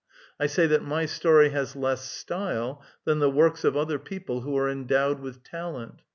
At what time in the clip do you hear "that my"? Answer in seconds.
0.65-1.05